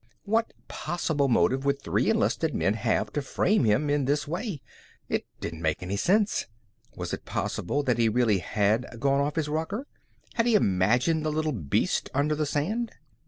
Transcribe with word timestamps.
What 0.23 0.53
possible 0.67 1.27
motive 1.27 1.63
would 1.63 1.79
three 1.79 2.09
enlisted 2.09 2.55
men 2.55 2.73
have 2.73 3.13
to 3.13 3.21
frame 3.21 3.65
him 3.65 3.87
in 3.87 4.05
this 4.05 4.27
way? 4.27 4.59
It 5.09 5.27
didn't 5.39 5.61
make 5.61 5.83
any 5.83 5.95
sense. 5.95 6.47
Was 6.95 7.13
it 7.13 7.23
possible 7.23 7.83
that 7.83 7.99
he 7.99 8.09
really 8.09 8.39
had 8.39 8.99
gone 8.99 9.21
off 9.21 9.35
his 9.35 9.47
rocker? 9.47 9.85
Had 10.33 10.47
he 10.47 10.55
imagined 10.55 11.23
the 11.23 11.31
little 11.31 11.51
beast 11.51 12.09
under 12.15 12.33
the 12.33 12.47
sand? 12.47 12.93